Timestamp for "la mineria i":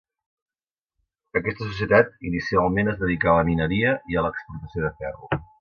3.41-4.19